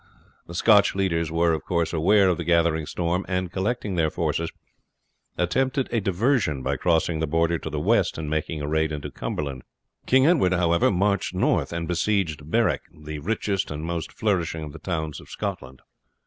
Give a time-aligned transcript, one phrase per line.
[0.47, 4.51] The Scotch leaders were, of course, aware of the gathering storm, and, collecting their forces,
[5.37, 9.11] attempted a diversion by crossing the Border to the west and making a raid into
[9.11, 9.61] Cumberland.
[10.07, 14.79] King Edward, however, marched north and besieged Berwick, the richest and most flourishing of the
[14.79, 15.83] towns of Scotland.